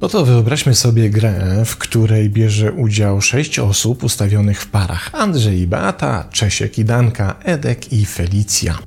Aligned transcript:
No 0.00 0.08
to 0.08 0.24
wyobraźmy 0.24 0.74
sobie 0.74 1.10
grę, 1.10 1.62
w 1.64 1.76
której 1.76 2.30
bierze 2.30 2.72
udział 2.72 3.20
sześć 3.20 3.58
osób 3.58 4.04
ustawionych 4.04 4.60
w 4.60 4.66
parach. 4.66 5.10
Andrzej 5.12 5.58
i 5.58 5.66
Beata, 5.66 6.28
Czesiek 6.32 6.78
i 6.78 6.84
Danka, 6.84 7.34
Edek 7.44 7.92
i 7.92 8.06
Felicja. 8.06 8.78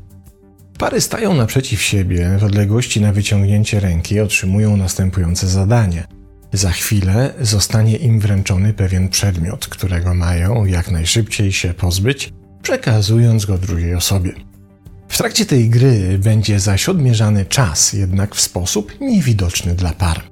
Pary 0.77 1.01
stają 1.01 1.33
naprzeciw 1.33 1.81
siebie 1.81 2.37
w 2.39 2.43
odległości 2.43 3.01
na 3.01 3.13
wyciągnięcie 3.13 3.79
ręki 3.79 4.19
otrzymują 4.19 4.77
następujące 4.77 5.47
zadanie. 5.47 6.20
Za 6.53 6.71
chwilę 6.71 7.33
zostanie 7.41 7.97
im 7.97 8.19
wręczony 8.19 8.73
pewien 8.73 9.09
przedmiot, 9.09 9.67
którego 9.67 10.13
mają 10.13 10.65
jak 10.65 10.91
najszybciej 10.91 11.51
się 11.53 11.73
pozbyć, 11.73 12.33
przekazując 12.61 13.45
go 13.45 13.57
drugiej 13.57 13.95
osobie. 13.95 14.31
W 15.07 15.17
trakcie 15.17 15.45
tej 15.45 15.69
gry 15.69 16.19
będzie 16.19 16.59
zaś 16.59 16.89
odmierzany 16.89 17.45
czas, 17.45 17.93
jednak 17.93 18.35
w 18.35 18.41
sposób 18.41 19.01
niewidoczny 19.01 19.75
dla 19.75 19.91
par 19.93 20.31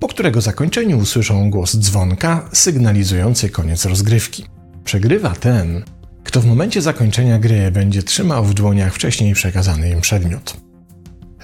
po 0.00 0.08
którego 0.08 0.40
zakończeniu 0.40 0.98
usłyszą 0.98 1.50
głos 1.50 1.76
dzwonka 1.76 2.48
sygnalizujący 2.52 3.50
koniec 3.50 3.84
rozgrywki. 3.84 4.44
Przegrywa 4.84 5.30
ten, 5.30 5.84
kto 6.24 6.40
w 6.40 6.46
momencie 6.46 6.82
zakończenia 6.82 7.38
gry 7.38 7.70
będzie 7.70 8.02
trzymał 8.02 8.44
w 8.44 8.54
dłoniach 8.54 8.94
wcześniej 8.94 9.34
przekazany 9.34 9.90
im 9.90 10.00
przedmiot. 10.00 10.67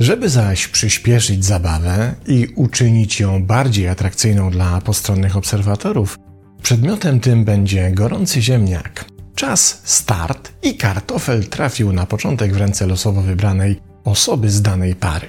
Żeby 0.00 0.28
zaś 0.28 0.68
przyspieszyć 0.68 1.44
zabawę 1.44 2.14
i 2.26 2.46
uczynić 2.54 3.20
ją 3.20 3.44
bardziej 3.44 3.88
atrakcyjną 3.88 4.50
dla 4.50 4.80
postronnych 4.80 5.36
obserwatorów, 5.36 6.18
przedmiotem 6.62 7.20
tym 7.20 7.44
będzie 7.44 7.90
gorący 7.90 8.42
ziemniak. 8.42 9.04
Czas 9.34 9.80
start 9.84 10.52
i 10.62 10.76
kartofel 10.76 11.44
trafił 11.46 11.92
na 11.92 12.06
początek 12.06 12.54
w 12.54 12.56
ręce 12.56 12.86
losowo 12.86 13.22
wybranej 13.22 13.80
osoby 14.04 14.50
z 14.50 14.62
danej 14.62 14.94
pary. 14.94 15.28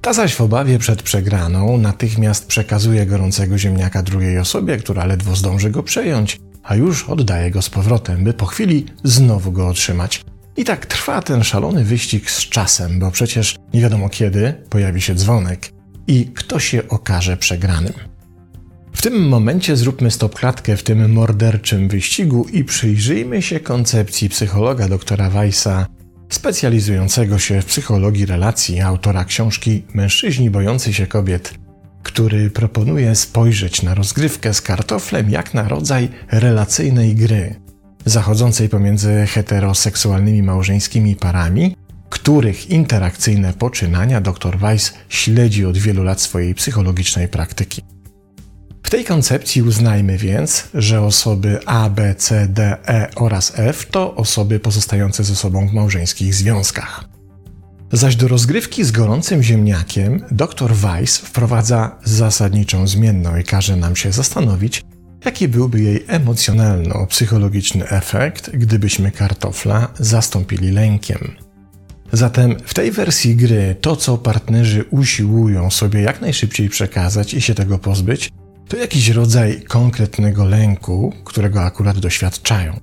Ta 0.00 0.12
zaś 0.12 0.34
w 0.34 0.40
obawie 0.40 0.78
przed 0.78 1.02
przegraną 1.02 1.78
natychmiast 1.78 2.46
przekazuje 2.46 3.06
gorącego 3.06 3.58
ziemniaka 3.58 4.02
drugiej 4.02 4.38
osobie, 4.38 4.76
która 4.76 5.04
ledwo 5.04 5.36
zdąży 5.36 5.70
go 5.70 5.82
przejąć, 5.82 6.40
a 6.62 6.74
już 6.74 7.08
oddaje 7.08 7.50
go 7.50 7.62
z 7.62 7.70
powrotem, 7.70 8.24
by 8.24 8.32
po 8.32 8.46
chwili 8.46 8.86
znowu 9.04 9.52
go 9.52 9.68
otrzymać. 9.68 10.24
I 10.56 10.64
tak 10.64 10.86
trwa 10.86 11.22
ten 11.22 11.44
szalony 11.44 11.84
wyścig 11.84 12.30
z 12.30 12.48
czasem, 12.48 12.98
bo 12.98 13.10
przecież 13.10 13.56
nie 13.74 13.80
wiadomo 13.80 14.08
kiedy 14.08 14.52
pojawi 14.70 15.00
się 15.00 15.14
dzwonek 15.14 15.72
i 16.06 16.26
kto 16.34 16.58
się 16.58 16.88
okaże 16.88 17.36
przegranym. 17.36 17.92
W 18.92 19.02
tym 19.02 19.28
momencie 19.28 19.76
zróbmy 19.76 20.10
stopklatkę 20.10 20.76
w 20.76 20.82
tym 20.82 21.12
morderczym 21.12 21.88
wyścigu 21.88 22.46
i 22.52 22.64
przyjrzyjmy 22.64 23.42
się 23.42 23.60
koncepcji 23.60 24.28
psychologa 24.28 24.88
doktora 24.88 25.30
Weissa 25.30 25.86
specjalizującego 26.28 27.38
się 27.38 27.62
w 27.62 27.66
psychologii 27.66 28.26
relacji, 28.26 28.80
autora 28.80 29.24
książki 29.24 29.82
Mężczyźni 29.94 30.50
bojący 30.50 30.94
się 30.94 31.06
kobiet, 31.06 31.54
który 32.02 32.50
proponuje 32.50 33.14
spojrzeć 33.14 33.82
na 33.82 33.94
rozgrywkę 33.94 34.54
z 34.54 34.60
kartoflem 34.60 35.30
jak 35.30 35.54
na 35.54 35.68
rodzaj 35.68 36.08
relacyjnej 36.30 37.14
gry, 37.14 37.60
zachodzącej 38.04 38.68
pomiędzy 38.68 39.26
heteroseksualnymi 39.26 40.42
małżeńskimi 40.42 41.16
parami, 41.16 41.76
których 42.10 42.70
interakcyjne 42.70 43.52
poczynania 43.52 44.20
dr 44.20 44.58
Weiss 44.58 44.92
śledzi 45.08 45.66
od 45.66 45.78
wielu 45.78 46.04
lat 46.04 46.20
swojej 46.20 46.54
psychologicznej 46.54 47.28
praktyki. 47.28 47.82
W 48.82 48.90
tej 48.90 49.04
koncepcji 49.04 49.62
uznajmy 49.62 50.18
więc, 50.18 50.68
że 50.74 51.00
osoby 51.02 51.58
A, 51.66 51.90
B, 51.90 52.14
C, 52.14 52.48
D, 52.48 52.76
E 52.88 53.10
oraz 53.16 53.52
F 53.56 53.86
to 53.90 54.14
osoby 54.14 54.60
pozostające 54.60 55.24
ze 55.24 55.36
sobą 55.36 55.68
w 55.68 55.72
małżeńskich 55.72 56.34
związkach. 56.34 57.04
Zaś 57.92 58.16
do 58.16 58.28
rozgrywki 58.28 58.84
z 58.84 58.90
gorącym 58.90 59.42
ziemniakiem 59.42 60.24
dr 60.30 60.74
Weiss 60.74 61.18
wprowadza 61.18 61.96
zasadniczą 62.04 62.86
zmienną 62.86 63.36
i 63.36 63.44
każe 63.44 63.76
nam 63.76 63.96
się 63.96 64.12
zastanowić, 64.12 64.82
jaki 65.24 65.48
byłby 65.48 65.80
jej 65.80 66.04
emocjonalno-psychologiczny 66.06 67.84
efekt, 67.88 68.50
gdybyśmy 68.50 69.10
kartofla 69.10 69.88
zastąpili 69.98 70.70
lękiem. 70.70 71.36
Zatem 72.12 72.56
w 72.64 72.74
tej 72.74 72.90
wersji 72.92 73.36
gry 73.36 73.76
to, 73.80 73.96
co 73.96 74.18
partnerzy 74.18 74.84
usiłują 74.90 75.70
sobie 75.70 76.00
jak 76.00 76.20
najszybciej 76.20 76.68
przekazać 76.68 77.34
i 77.34 77.40
się 77.40 77.54
tego 77.54 77.78
pozbyć, 77.78 78.32
to 78.68 78.76
jakiś 78.76 79.08
rodzaj 79.08 79.62
konkretnego 79.62 80.44
lęku, 80.44 81.12
którego 81.24 81.62
akurat 81.62 81.98
doświadczają. 81.98 82.80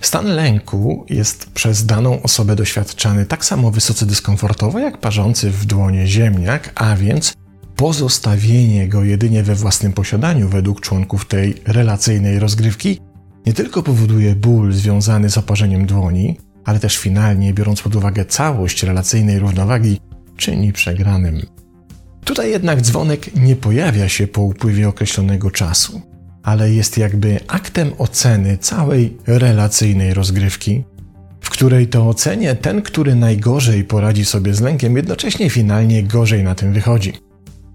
Stan 0.00 0.26
lęku 0.26 1.06
jest 1.10 1.50
przez 1.50 1.86
daną 1.86 2.22
osobę 2.22 2.56
doświadczany 2.56 3.26
tak 3.26 3.44
samo 3.44 3.70
wysoce 3.70 4.06
dyskomfortowo 4.06 4.78
jak 4.78 4.98
parzący 4.98 5.50
w 5.50 5.66
dłonie 5.66 6.06
ziemniak, 6.06 6.72
a 6.74 6.96
więc 6.96 7.34
pozostawienie 7.76 8.88
go 8.88 9.04
jedynie 9.04 9.42
we 9.42 9.54
własnym 9.54 9.92
posiadaniu 9.92 10.48
według 10.48 10.80
członków 10.80 11.24
tej 11.24 11.54
relacyjnej 11.66 12.38
rozgrywki 12.38 13.00
nie 13.46 13.52
tylko 13.52 13.82
powoduje 13.82 14.34
ból 14.34 14.72
związany 14.72 15.30
z 15.30 15.38
oparzeniem 15.38 15.86
dłoni, 15.86 16.36
ale 16.64 16.80
też 16.80 16.96
finalnie, 16.96 17.54
biorąc 17.54 17.82
pod 17.82 17.96
uwagę 17.96 18.24
całość 18.24 18.82
relacyjnej 18.82 19.38
równowagi, 19.38 20.00
czyni 20.36 20.72
przegranym. 20.72 21.42
Tutaj 22.24 22.50
jednak 22.50 22.80
dzwonek 22.80 23.36
nie 23.36 23.56
pojawia 23.56 24.08
się 24.08 24.26
po 24.26 24.42
upływie 24.42 24.88
określonego 24.88 25.50
czasu, 25.50 26.02
ale 26.42 26.72
jest 26.72 26.98
jakby 26.98 27.40
aktem 27.48 27.92
oceny 27.98 28.58
całej 28.58 29.16
relacyjnej 29.26 30.14
rozgrywki, 30.14 30.84
w 31.40 31.50
której 31.50 31.86
to 31.86 32.08
ocenie 32.08 32.54
ten, 32.54 32.82
który 32.82 33.14
najgorzej 33.14 33.84
poradzi 33.84 34.24
sobie 34.24 34.54
z 34.54 34.60
lękiem, 34.60 34.96
jednocześnie 34.96 35.50
finalnie 35.50 36.02
gorzej 36.02 36.44
na 36.44 36.54
tym 36.54 36.72
wychodzi. 36.72 37.12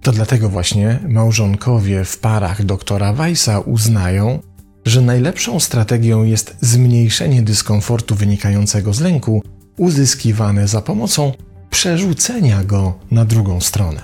To 0.01 0.11
dlatego 0.11 0.49
właśnie 0.49 0.99
małżonkowie 1.07 2.05
w 2.05 2.17
parach 2.17 2.65
doktora 2.65 3.13
Weissa 3.13 3.59
uznają, 3.59 4.39
że 4.85 5.01
najlepszą 5.01 5.59
strategią 5.59 6.23
jest 6.23 6.55
zmniejszenie 6.61 7.41
dyskomfortu 7.41 8.15
wynikającego 8.15 8.93
z 8.93 9.01
lęku, 9.01 9.43
uzyskiwane 9.77 10.67
za 10.67 10.81
pomocą 10.81 11.31
przerzucenia 11.69 12.63
go 12.63 12.99
na 13.11 13.25
drugą 13.25 13.61
stronę. 13.61 14.01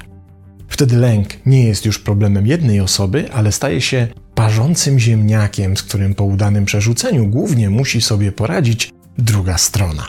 Wtedy 0.68 0.98
lęk 0.98 1.28
nie 1.46 1.64
jest 1.64 1.86
już 1.86 2.00
problemem 2.00 2.48
jednej 2.48 2.80
osoby, 2.80 3.32
ale 3.34 3.52
staje 3.52 3.82
się 3.82 4.08
parzącym 4.36 5.00
ziemniakiem, 5.00 5.78
z 5.78 5.84
którym 5.84 6.16
po 6.16 6.24
udanym 6.24 6.66
przerzuceniu 6.66 7.28
głównie 7.28 7.70
musi 7.70 8.02
sobie 8.02 8.32
poradzić 8.32 8.92
druga 9.18 9.58
strona. 9.58 10.08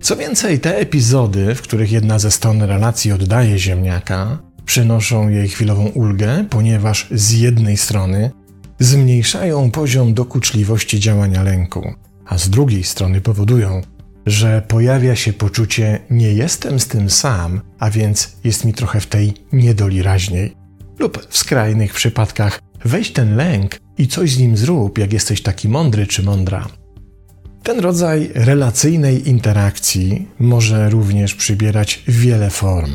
Co 0.00 0.16
więcej, 0.16 0.60
te 0.60 0.76
epizody, 0.76 1.54
w 1.54 1.62
których 1.62 1.92
jedna 1.92 2.18
ze 2.18 2.30
stron 2.30 2.62
relacji 2.62 3.12
oddaje 3.12 3.58
ziemniaka, 3.58 4.38
przynoszą 4.66 5.28
jej 5.28 5.48
chwilową 5.48 5.86
ulgę, 5.86 6.44
ponieważ 6.50 7.08
z 7.10 7.30
jednej 7.30 7.76
strony 7.76 8.30
zmniejszają 8.78 9.70
poziom 9.70 10.14
dokuczliwości 10.14 11.00
działania 11.00 11.42
lęku, 11.42 11.94
a 12.26 12.38
z 12.38 12.50
drugiej 12.50 12.84
strony 12.84 13.20
powodują, 13.20 13.80
że 14.26 14.62
pojawia 14.68 15.16
się 15.16 15.32
poczucie 15.32 15.98
nie 16.10 16.32
jestem 16.32 16.80
z 16.80 16.86
tym 16.86 17.10
sam, 17.10 17.60
a 17.78 17.90
więc 17.90 18.36
jest 18.44 18.64
mi 18.64 18.74
trochę 18.74 19.00
w 19.00 19.06
tej 19.06 19.34
niedoli 19.52 20.02
raźniej. 20.02 20.56
Lub 20.98 21.26
w 21.28 21.38
skrajnych 21.38 21.92
przypadkach 21.92 22.60
weź 22.84 23.12
ten 23.12 23.36
lęk 23.36 23.78
i 23.98 24.08
coś 24.08 24.32
z 24.32 24.38
nim 24.38 24.56
zrób, 24.56 24.98
jak 24.98 25.12
jesteś 25.12 25.42
taki 25.42 25.68
mądry 25.68 26.06
czy 26.06 26.22
mądra. 26.22 26.68
Ten 27.62 27.80
rodzaj 27.80 28.30
relacyjnej 28.34 29.28
interakcji 29.28 30.28
może 30.38 30.90
również 30.90 31.34
przybierać 31.34 32.02
wiele 32.08 32.50
form, 32.50 32.92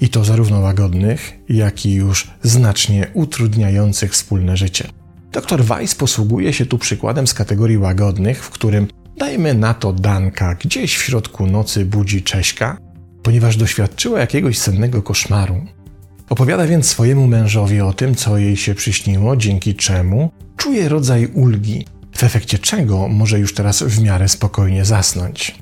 i 0.00 0.08
to 0.08 0.24
zarówno 0.24 0.60
łagodnych, 0.60 1.32
jak 1.48 1.86
i 1.86 1.94
już 1.94 2.30
znacznie 2.42 3.06
utrudniających 3.14 4.12
wspólne 4.12 4.56
życie. 4.56 4.88
Dr 5.32 5.64
Weiss 5.64 5.94
posługuje 5.94 6.52
się 6.52 6.66
tu 6.66 6.78
przykładem 6.78 7.26
z 7.26 7.34
kategorii 7.34 7.78
łagodnych, 7.78 8.44
w 8.44 8.50
którym 8.50 8.88
Dajmy 9.16 9.54
na 9.54 9.74
to 9.74 9.92
Danka 9.92 10.54
gdzieś 10.54 10.96
w 10.96 11.02
środku 11.02 11.46
nocy 11.46 11.84
budzi 11.84 12.22
Cześka, 12.22 12.76
ponieważ 13.22 13.56
doświadczyła 13.56 14.20
jakiegoś 14.20 14.58
sennego 14.58 15.02
koszmaru. 15.02 15.66
Opowiada 16.28 16.66
więc 16.66 16.86
swojemu 16.86 17.26
mężowi 17.26 17.80
o 17.80 17.92
tym, 17.92 18.14
co 18.14 18.38
jej 18.38 18.56
się 18.56 18.74
przyśniło, 18.74 19.36
dzięki 19.36 19.74
czemu 19.74 20.30
czuje 20.56 20.88
rodzaj 20.88 21.26
ulgi, 21.26 21.86
w 22.16 22.22
efekcie 22.22 22.58
czego 22.58 23.08
może 23.08 23.38
już 23.38 23.54
teraz 23.54 23.82
w 23.82 24.02
miarę 24.02 24.28
spokojnie 24.28 24.84
zasnąć. 24.84 25.54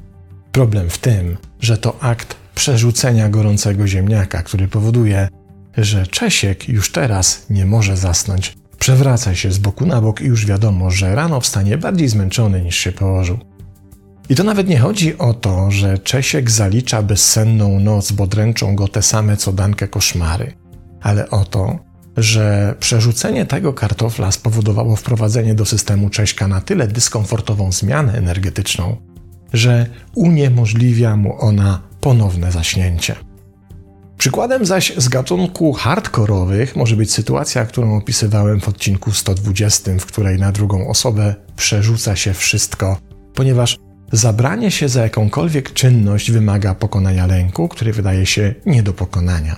Problem 0.52 0.90
w 0.90 0.99
tym, 0.99 1.37
że 1.61 1.78
to 1.78 2.02
akt 2.02 2.37
przerzucenia 2.54 3.28
gorącego 3.28 3.87
ziemniaka, 3.87 4.43
który 4.43 4.69
powoduje, 4.69 5.28
że 5.76 6.06
Czesiek 6.06 6.69
już 6.69 6.93
teraz 6.93 7.46
nie 7.50 7.66
może 7.66 7.96
zasnąć, 7.96 8.56
Przewraca 8.82 9.34
się 9.34 9.52
z 9.52 9.58
boku 9.58 9.87
na 9.87 10.00
bok 10.00 10.20
i 10.20 10.25
już 10.25 10.46
wiadomo, 10.46 10.90
że 10.90 11.14
rano 11.14 11.40
wstanie 11.40 11.78
bardziej 11.78 12.08
zmęczony 12.08 12.62
niż 12.62 12.76
się 12.76 12.93
położył. 12.93 13.38
I 14.28 14.34
to 14.34 14.44
nawet 14.44 14.69
nie 14.69 14.78
chodzi 14.78 15.19
o 15.19 15.34
to, 15.34 15.70
że 15.70 15.99
Czesiek 15.99 16.50
zalicza 16.50 17.02
bezsenną 17.02 17.81
noc, 17.81 18.12
bo 18.12 18.26
dręczą 18.26 18.76
go 18.76 18.88
te 18.88 19.02
same 19.02 19.37
co 19.37 19.52
Dankę 19.52 19.88
koszmary, 19.88 20.52
ale 21.00 21.31
o 21.31 21.44
to, 21.44 21.78
że 22.16 22.75
przerzucenie 22.81 23.46
tego 23.46 23.72
kartofla 23.72 24.32
spowodowało 24.32 24.96
wprowadzenie 24.96 25.54
do 25.54 25.64
systemu 25.64 26.10
Cześka 26.10 26.49
na 26.49 26.60
tyle 26.60 26.88
dyskomfortową 26.88 27.72
zmianę 27.72 28.12
energetyczną, 28.12 28.96
że 29.52 29.87
uniemożliwia 30.14 31.16
mu 31.16 31.40
ona 31.40 31.92
ponowne 32.02 32.52
zaśnięcie. 32.52 33.16
Przykładem 34.19 34.66
zaś 34.66 34.93
z 34.96 35.08
gatunku 35.08 35.72
hardkorowych 35.72 36.76
może 36.76 36.96
być 36.96 37.12
sytuacja, 37.12 37.64
którą 37.64 37.96
opisywałem 37.96 38.60
w 38.60 38.69
odcinku 38.69 39.12
120, 39.12 39.93
w 39.99 40.06
której 40.06 40.38
na 40.38 40.52
drugą 40.52 40.88
osobę 40.88 41.34
przerzuca 41.56 42.16
się 42.16 42.34
wszystko, 42.34 42.96
ponieważ 43.34 43.78
zabranie 44.12 44.70
się 44.70 44.88
za 44.88 45.02
jakąkolwiek 45.02 45.72
czynność 45.72 46.31
wymaga 46.31 46.75
pokonania 46.75 47.26
lęku, 47.26 47.69
który 47.69 47.93
wydaje 47.93 48.26
się 48.26 48.54
nie 48.66 48.82
do 48.82 48.93
pokonania. 48.93 49.56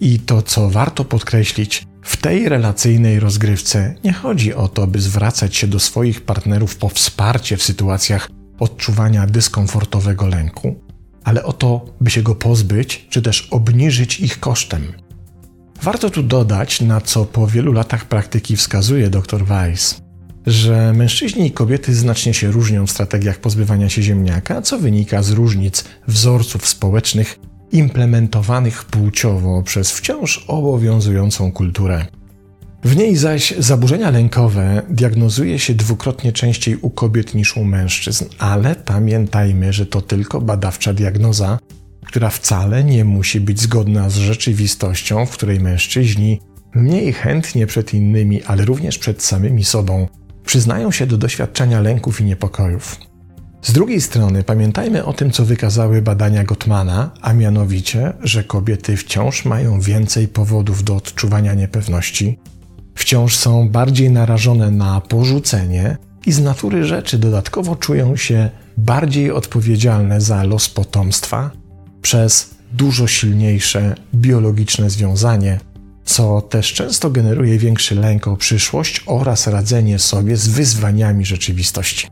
I 0.00 0.18
to, 0.18 0.42
co 0.42 0.70
warto 0.70 1.04
podkreślić, 1.04 1.86
w 2.02 2.16
tej 2.16 2.48
relacyjnej 2.48 3.20
rozgrywce 3.20 3.94
nie 4.04 4.12
chodzi 4.12 4.54
o 4.54 4.68
to, 4.68 4.86
by 4.86 5.00
zwracać 5.00 5.56
się 5.56 5.66
do 5.66 5.78
swoich 5.78 6.20
partnerów 6.20 6.76
po 6.76 6.88
wsparcie 6.88 7.56
w 7.56 7.62
sytuacjach 7.62 8.30
odczuwania 8.58 9.26
dyskomfortowego 9.26 10.26
lęku, 10.26 10.83
ale 11.24 11.44
o 11.44 11.52
to, 11.52 11.84
by 12.00 12.10
się 12.10 12.22
go 12.22 12.34
pozbyć, 12.34 13.06
czy 13.10 13.22
też 13.22 13.48
obniżyć 13.50 14.20
ich 14.20 14.40
kosztem. 14.40 14.92
Warto 15.82 16.10
tu 16.10 16.22
dodać, 16.22 16.80
na 16.80 17.00
co 17.00 17.24
po 17.24 17.46
wielu 17.46 17.72
latach 17.72 18.04
praktyki 18.04 18.56
wskazuje 18.56 19.10
dr 19.10 19.44
Weiss, 19.44 20.00
że 20.46 20.92
mężczyźni 20.92 21.46
i 21.46 21.50
kobiety 21.50 21.94
znacznie 21.94 22.34
się 22.34 22.50
różnią 22.50 22.86
w 22.86 22.90
strategiach 22.90 23.40
pozbywania 23.40 23.88
się 23.88 24.02
ziemniaka, 24.02 24.62
co 24.62 24.78
wynika 24.78 25.22
z 25.22 25.30
różnic 25.30 25.84
wzorców 26.08 26.68
społecznych 26.68 27.38
implementowanych 27.72 28.84
płciowo 28.84 29.62
przez 29.62 29.92
wciąż 29.92 30.44
obowiązującą 30.48 31.52
kulturę. 31.52 32.06
W 32.84 32.96
niej 32.96 33.16
zaś 33.16 33.54
zaburzenia 33.58 34.10
lękowe 34.10 34.82
diagnozuje 34.90 35.58
się 35.58 35.74
dwukrotnie 35.74 36.32
częściej 36.32 36.76
u 36.76 36.90
kobiet 36.90 37.34
niż 37.34 37.56
u 37.56 37.64
mężczyzn, 37.64 38.24
ale 38.38 38.74
pamiętajmy, 38.74 39.72
że 39.72 39.86
to 39.86 40.00
tylko 40.00 40.40
badawcza 40.40 40.92
diagnoza, 40.92 41.58
która 42.06 42.30
wcale 42.30 42.84
nie 42.84 43.04
musi 43.04 43.40
być 43.40 43.60
zgodna 43.60 44.10
z 44.10 44.16
rzeczywistością, 44.16 45.26
w 45.26 45.30
której 45.30 45.60
mężczyźni 45.60 46.40
mniej 46.74 47.12
chętnie 47.12 47.66
przed 47.66 47.94
innymi, 47.94 48.42
ale 48.42 48.64
również 48.64 48.98
przed 48.98 49.22
samymi 49.22 49.64
sobą 49.64 50.08
przyznają 50.46 50.90
się 50.90 51.06
do 51.06 51.16
doświadczenia 51.16 51.80
lęków 51.80 52.20
i 52.20 52.24
niepokojów. 52.24 52.96
Z 53.62 53.72
drugiej 53.72 54.00
strony 54.00 54.42
pamiętajmy 54.42 55.04
o 55.04 55.12
tym, 55.12 55.30
co 55.30 55.44
wykazały 55.44 56.02
badania 56.02 56.44
Gottmana, 56.44 57.10
a 57.20 57.32
mianowicie, 57.32 58.12
że 58.22 58.44
kobiety 58.44 58.96
wciąż 58.96 59.44
mają 59.44 59.80
więcej 59.80 60.28
powodów 60.28 60.84
do 60.84 60.96
odczuwania 60.96 61.54
niepewności, 61.54 62.38
wciąż 62.94 63.36
są 63.36 63.68
bardziej 63.68 64.10
narażone 64.10 64.70
na 64.70 65.00
porzucenie 65.00 65.96
i 66.26 66.32
z 66.32 66.40
natury 66.40 66.84
rzeczy 66.84 67.18
dodatkowo 67.18 67.76
czują 67.76 68.16
się 68.16 68.50
bardziej 68.76 69.30
odpowiedzialne 69.32 70.20
za 70.20 70.44
los 70.44 70.68
potomstwa 70.68 71.50
przez 72.02 72.54
dużo 72.72 73.06
silniejsze 73.06 73.94
biologiczne 74.14 74.90
związanie, 74.90 75.60
co 76.04 76.40
też 76.40 76.72
często 76.72 77.10
generuje 77.10 77.58
większy 77.58 77.94
lęk 77.94 78.28
o 78.28 78.36
przyszłość 78.36 79.02
oraz 79.06 79.46
radzenie 79.46 79.98
sobie 79.98 80.36
z 80.36 80.48
wyzwaniami 80.48 81.24
rzeczywistości. 81.24 82.08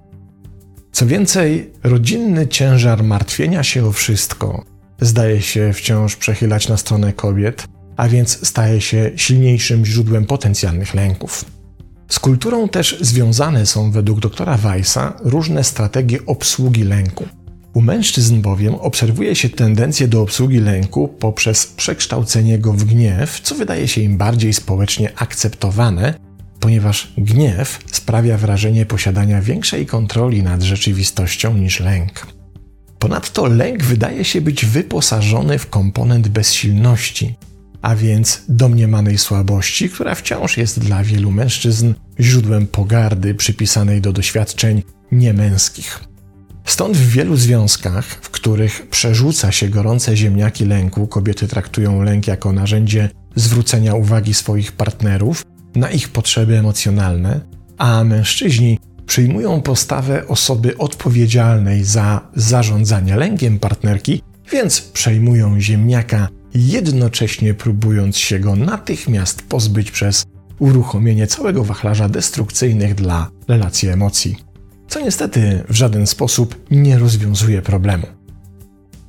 Co 0.92 1.06
więcej, 1.06 1.70
rodzinny 1.82 2.48
ciężar 2.48 3.04
martwienia 3.04 3.62
się 3.62 3.86
o 3.86 3.92
wszystko 3.92 4.72
zdaje 5.00 5.42
się 5.42 5.72
wciąż 5.72 6.16
przechylać 6.16 6.68
na 6.68 6.76
stronę 6.76 7.12
kobiet, 7.12 7.64
a 7.96 8.08
więc 8.08 8.46
staje 8.48 8.80
się 8.80 9.10
silniejszym 9.16 9.86
źródłem 9.86 10.24
potencjalnych 10.24 10.94
lęków. 10.94 11.44
Z 12.08 12.18
kulturą 12.18 12.68
też 12.68 12.98
związane 13.00 13.66
są 13.66 13.90
według 13.90 14.20
doktora 14.20 14.56
Weissa 14.56 15.16
różne 15.20 15.64
strategie 15.64 16.18
obsługi 16.26 16.84
lęku. 16.84 17.28
U 17.74 17.80
mężczyzn 17.80 18.40
bowiem 18.40 18.74
obserwuje 18.74 19.36
się 19.36 19.48
tendencję 19.48 20.08
do 20.08 20.22
obsługi 20.22 20.60
lęku 20.60 21.08
poprzez 21.08 21.66
przekształcenie 21.66 22.58
go 22.58 22.72
w 22.72 22.84
gniew, 22.84 23.40
co 23.40 23.54
wydaje 23.54 23.88
się 23.88 24.00
im 24.00 24.16
bardziej 24.16 24.52
społecznie 24.52 25.12
akceptowane 25.16 26.14
ponieważ 26.62 27.12
gniew 27.18 27.78
sprawia 27.92 28.38
wrażenie 28.38 28.86
posiadania 28.86 29.42
większej 29.42 29.86
kontroli 29.86 30.42
nad 30.42 30.62
rzeczywistością 30.62 31.54
niż 31.54 31.80
lęk. 31.80 32.26
Ponadto 32.98 33.46
lęk 33.46 33.84
wydaje 33.84 34.24
się 34.24 34.40
być 34.40 34.64
wyposażony 34.64 35.58
w 35.58 35.70
komponent 35.70 36.28
bezsilności, 36.28 37.34
a 37.82 37.96
więc 37.96 38.42
domniemanej 38.48 39.18
słabości, 39.18 39.90
która 39.90 40.14
wciąż 40.14 40.56
jest 40.56 40.80
dla 40.80 41.04
wielu 41.04 41.30
mężczyzn 41.30 41.94
źródłem 42.20 42.66
pogardy 42.66 43.34
przypisanej 43.34 44.00
do 44.00 44.12
doświadczeń 44.12 44.82
niemęskich. 45.12 46.00
Stąd 46.64 46.96
w 46.96 47.08
wielu 47.08 47.36
związkach, 47.36 48.06
w 48.06 48.30
których 48.30 48.88
przerzuca 48.90 49.52
się 49.52 49.68
gorące 49.68 50.16
ziemniaki 50.16 50.64
lęku, 50.64 51.06
kobiety 51.06 51.48
traktują 51.48 52.02
lęk 52.02 52.26
jako 52.26 52.52
narzędzie 52.52 53.08
zwrócenia 53.36 53.94
uwagi 53.94 54.34
swoich 54.34 54.72
partnerów, 54.72 55.44
na 55.74 55.90
ich 55.90 56.08
potrzeby 56.08 56.58
emocjonalne, 56.58 57.40
a 57.78 58.04
mężczyźni 58.04 58.78
przyjmują 59.06 59.62
postawę 59.62 60.28
osoby 60.28 60.78
odpowiedzialnej 60.78 61.84
za 61.84 62.20
zarządzanie 62.34 63.16
lękiem 63.16 63.58
partnerki, 63.58 64.22
więc 64.52 64.80
przejmują 64.80 65.60
ziemniaka, 65.60 66.28
jednocześnie 66.54 67.54
próbując 67.54 68.16
się 68.16 68.38
go 68.38 68.56
natychmiast 68.56 69.42
pozbyć 69.42 69.90
przez 69.90 70.24
uruchomienie 70.58 71.26
całego 71.26 71.64
wachlarza 71.64 72.08
destrukcyjnych 72.08 72.94
dla 72.94 73.30
relacji 73.48 73.88
emocji, 73.88 74.36
co 74.88 75.00
niestety 75.00 75.64
w 75.68 75.74
żaden 75.74 76.06
sposób 76.06 76.66
nie 76.70 76.98
rozwiązuje 76.98 77.62
problemu. 77.62 78.06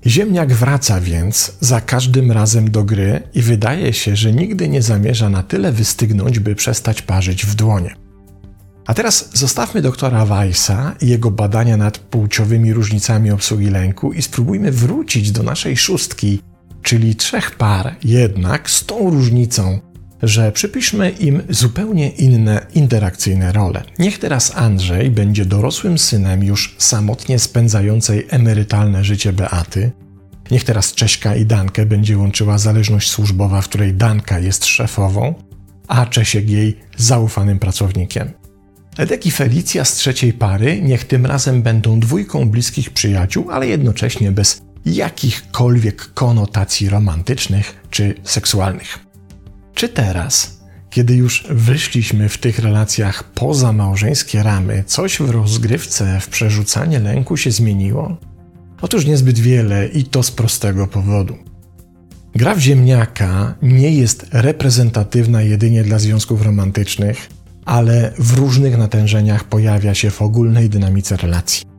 Ziemniak 0.06 0.54
wraca 0.54 1.02
więc 1.02 1.58
za 1.60 1.82
każdym 1.82 2.32
razem 2.32 2.72
do 2.72 2.84
gry 2.84 3.22
i 3.34 3.42
wydaje 3.42 3.94
się, 3.94 4.16
że 4.16 4.34
nigdy 4.34 4.70
nie 4.70 4.82
zamierza 4.82 5.30
na 5.30 5.44
tyle 5.44 5.72
wystygnąć, 5.72 6.40
by 6.40 6.56
przestać 6.56 7.02
parzyć 7.02 7.46
w 7.46 7.56
dłonie. 7.56 7.96
A 8.86 8.94
teraz 8.94 9.30
zostawmy 9.34 9.82
doktora 9.82 10.26
Weissa 10.26 10.96
i 11.02 11.08
jego 11.08 11.32
badania 11.32 11.78
nad 11.78 11.98
płciowymi 11.98 12.74
różnicami 12.74 13.32
obsługi 13.32 13.70
lęku 13.70 14.14
i 14.14 14.22
spróbujmy 14.22 14.72
wrócić 14.72 15.32
do 15.32 15.44
naszej 15.44 15.78
szóstki, 15.78 16.42
czyli 16.84 17.16
trzech 17.16 17.52
par, 17.52 17.96
jednak 18.04 18.70
z 18.70 18.86
tą 18.86 19.10
różnicą, 19.10 19.80
że 20.24 20.52
przypiszmy 20.52 21.10
im 21.10 21.42
zupełnie 21.50 22.10
inne 22.10 22.66
interakcyjne 22.76 23.52
role. 23.52 23.84
Niech 24.00 24.20
teraz 24.20 24.56
Andrzej 24.56 25.12
będzie 25.12 25.46
dorosłym 25.46 25.98
synem 25.98 26.44
już 26.44 26.76
samotnie 26.78 27.40
spędzającej 27.40 28.28
emerytalne 28.30 29.04
życie 29.04 29.34
Beaty. 29.34 29.92
Niech 30.52 30.64
teraz 30.64 30.94
Cześka 30.94 31.36
i 31.36 31.46
Dankę 31.46 31.86
będzie 31.86 32.18
łączyła 32.18 32.58
zależność 32.58 33.10
służbowa, 33.10 33.62
w 33.62 33.70
której 33.70 33.94
Danka 33.94 34.40
jest 34.40 34.66
szefową, 34.66 35.34
a 35.88 36.06
Czesiek 36.06 36.50
jej 36.50 36.80
zaufanym 36.98 37.60
pracownikiem. 37.60 38.32
Edek 38.98 39.26
i 39.26 39.32
Felicja 39.32 39.86
z 39.86 39.94
trzeciej 39.94 40.34
pary 40.34 40.82
niech 40.82 41.04
tym 41.04 41.26
razem 41.26 41.62
będą 41.62 42.00
dwójką 42.00 42.50
bliskich 42.50 42.90
przyjaciół, 42.90 43.52
ale 43.52 43.68
jednocześnie 43.68 44.32
bez 44.32 44.63
jakichkolwiek 44.86 46.14
konotacji 46.14 46.90
romantycznych 46.90 47.76
czy 47.90 48.16
seksualnych. 48.24 49.00
Czy 49.74 49.90
teraz, 49.90 50.60
kiedy 50.90 51.16
już 51.16 51.48
wyszliśmy 51.50 52.30
w 52.30 52.38
tych 52.38 52.60
relacjach 52.60 53.24
poza 53.24 53.74
małżeńskie 53.74 54.44
ramy, 54.44 54.84
coś 54.88 55.20
w 55.20 55.30
rozgrywce, 55.30 56.20
w 56.20 56.28
przerzucanie 56.28 57.00
lęku 57.00 57.38
się 57.38 57.52
zmieniło? 57.52 58.18
Otóż 58.82 59.06
niezbyt 59.06 59.40
wiele 59.40 59.88
i 59.88 60.04
to 60.04 60.24
z 60.24 60.32
prostego 60.32 60.88
powodu. 60.88 61.36
Gra 62.36 62.56
w 62.56 62.60
ziemniaka 62.60 63.56
nie 63.62 63.92
jest 63.92 64.26
reprezentatywna 64.32 65.42
jedynie 65.42 65.84
dla 65.84 66.00
związków 66.00 66.42
romantycznych, 66.42 67.30
ale 67.66 68.14
w 68.20 68.34
różnych 68.34 68.78
natężeniach 68.78 69.44
pojawia 69.44 69.94
się 69.94 70.12
w 70.12 70.22
ogólnej 70.22 70.70
dynamice 70.70 71.18
relacji. 71.18 71.73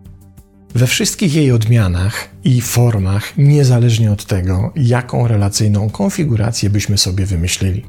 We 0.75 0.87
wszystkich 0.87 1.35
jej 1.35 1.53
odmianach 1.53 2.29
i 2.45 2.61
formach, 2.61 3.39
niezależnie 3.39 4.13
od 4.13 4.25
tego, 4.25 4.73
jaką 4.77 5.29
relacyjną 5.29 5.91
konfigurację 5.91 6.71
byśmy 6.71 6.99
sobie 6.99 7.27
wymyślili. 7.27 7.85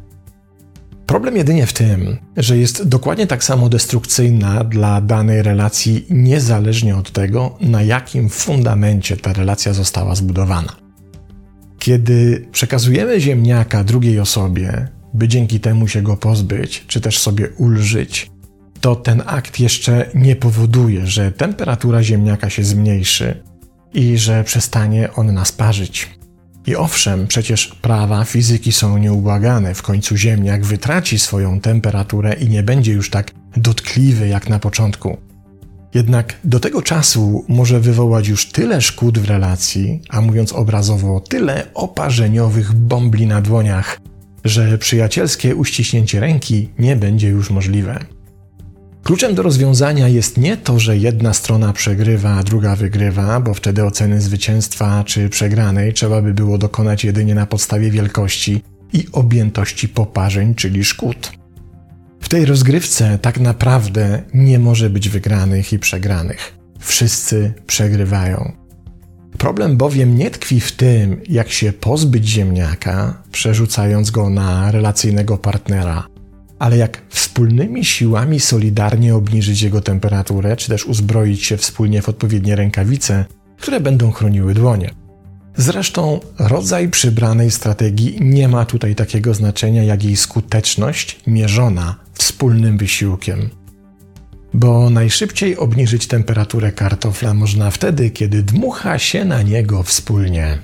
Problem 1.06 1.38
jedynie 1.38 1.65
w 1.65 1.74
tym, 1.74 2.18
że 2.38 2.58
jest 2.58 2.88
dokładnie 2.88 3.27
tak 3.27 3.44
samo 3.44 3.70
destrukcyjna 3.70 4.63
dla 4.63 5.01
danej 5.01 5.42
relacji, 5.42 6.06
niezależnie 6.10 6.96
od 6.96 7.12
tego, 7.12 7.58
na 7.62 7.84
jakim 7.84 8.30
fundamencie 8.30 9.18
ta 9.18 9.34
relacja 9.34 9.74
została 9.74 10.15
zbudowana. 10.15 10.75
Kiedy 11.80 12.48
przekazujemy 12.51 13.22
ziemniaka 13.22 13.84
drugiej 13.84 14.20
osobie, 14.20 14.88
by 15.13 15.27
dzięki 15.27 15.60
temu 15.60 15.88
się 15.88 16.01
go 16.01 16.18
pozbyć, 16.18 16.86
czy 16.88 17.01
też 17.01 17.18
sobie 17.18 17.50
ulżyć, 17.50 18.32
to 18.86 18.96
ten 18.96 19.24
akt 19.25 19.60
jeszcze 19.60 20.10
nie 20.13 20.36
powoduje, 20.36 21.08
że 21.08 21.32
temperatura 21.32 22.04
ziemniaka 22.04 22.50
się 22.50 22.63
zmniejszy 22.63 23.44
i 23.94 24.18
że 24.18 24.44
przestanie 24.44 25.13
on 25.13 25.34
nas 25.34 25.51
parzyć. 25.51 26.10
I 26.68 26.75
owszem, 26.75 27.27
przecież 27.27 27.68
prawa 27.68 28.25
fizyki 28.25 28.72
są 28.72 28.98
nieubłagane. 28.98 29.75
W 29.75 29.82
końcu 29.82 30.18
ziemniak 30.18 30.65
wytraci 30.65 31.20
swoją 31.20 31.60
temperaturę 31.60 32.34
i 32.34 32.50
nie 32.50 32.63
będzie 32.63 32.94
już 32.94 33.10
tak 33.10 33.32
dotkliwy 33.58 34.27
jak 34.27 34.50
na 34.50 34.60
początku. 34.60 35.18
Jednak 35.94 36.36
do 36.44 36.60
tego 36.60 36.82
czasu 36.82 37.46
może 37.48 37.80
wywołać 37.80 38.27
już 38.27 38.51
tyle 38.51 38.82
szkód 38.82 39.20
w 39.20 39.25
relacji, 39.25 40.01
a 40.10 40.22
mówiąc 40.22 40.54
obrazowo, 40.54 41.20
tyle 41.20 41.68
oparzeniowych 41.74 42.74
bombli 42.74 43.27
na 43.27 43.42
dłoniach, 43.42 44.01
że 44.44 44.77
przyjacielskie 44.77 45.56
uściśnięcie 45.56 46.20
ręki 46.20 46.70
nie 46.80 46.96
będzie 46.96 47.27
już 47.27 47.50
możliwe. 47.50 48.06
Kluczem 49.06 49.36
do 49.36 49.44
rozwiązania 49.44 50.08
jest 50.08 50.38
nie 50.38 50.58
to, 50.58 50.80
że 50.80 50.98
jedna 50.98 51.34
strona 51.34 51.74
przegrywa, 51.74 52.30
a 52.30 52.44
druga 52.44 52.76
wygrywa, 52.76 53.40
bo 53.40 53.54
wtedy 53.54 53.84
oceny 53.86 54.22
zwycięstwa 54.22 55.04
czy 55.04 55.30
przegranej 55.30 55.94
trzeba 55.94 56.22
by 56.22 56.34
było 56.34 56.58
dokonać 56.58 57.04
jedynie 57.04 57.36
na 57.36 57.46
podstawie 57.46 57.92
wielkości 57.92 58.62
i 58.94 59.06
objętości 59.12 59.90
poparzeń, 59.90 60.56
czyli 60.56 60.84
szkód. 60.84 61.32
W 62.22 62.30
tej 62.30 62.46
rozgrywce 62.46 63.20
tak 63.22 63.40
naprawdę 63.40 64.22
nie 64.34 64.60
może 64.60 64.90
być 64.90 65.10
wygranych 65.10 65.74
i 65.74 65.80
przegranych. 65.80 66.58
Wszyscy 66.80 67.54
przegrywają. 67.68 68.52
Problem 69.38 69.78
bowiem 69.78 70.18
nie 70.18 70.32
tkwi 70.32 70.60
w 70.60 70.72
tym, 70.72 71.22
jak 71.30 71.50
się 71.50 71.74
pozbyć 71.74 72.28
ziemniaka, 72.28 73.24
przerzucając 73.32 74.12
go 74.12 74.30
na 74.30 74.72
relacyjnego 74.72 75.38
partnera, 75.38 76.14
ale 76.60 76.78
jak 76.78 77.02
wspólnymi 77.10 77.86
siłami 77.86 78.40
solidarnie 78.40 79.16
obniżyć 79.16 79.62
jego 79.62 79.82
temperaturę, 79.82 80.56
czy 80.56 80.70
też 80.70 80.86
uzbroić 80.86 81.44
się 81.44 81.58
wspólnie 81.58 82.02
w 82.02 82.10
odpowiednie 82.10 82.56
rękawice, 82.56 83.26
które 83.58 83.80
będą 83.80 84.12
chroniły 84.12 84.54
dłonie. 84.54 84.92
Zresztą 85.58 86.20
rodzaj 86.40 86.90
przybranej 86.90 87.52
strategii 87.52 88.18
nie 88.22 88.48
ma 88.48 88.66
tutaj 88.66 88.96
takiego 88.96 89.34
znaczenia 89.34 89.84
jak 89.84 90.04
jej 90.04 90.16
skuteczność 90.16 91.20
mierzona 91.28 91.96
wspólnym 92.14 92.78
wysiłkiem. 92.78 93.50
Bo 94.54 94.90
najszybciej 94.90 95.58
obniżyć 95.58 96.08
temperaturę 96.08 96.72
kartofla 96.72 97.34
można 97.34 97.72
wtedy, 97.72 98.10
kiedy 98.10 98.44
dmucha 98.44 99.00
się 99.00 99.26
na 99.26 99.42
niego 99.42 99.84
wspólnie. 99.84 100.58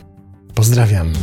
Pozdrawiam. 0.56 1.14